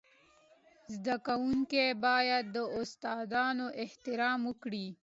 [0.93, 4.85] زده کوونکي باید د استادانو احترام وکړي.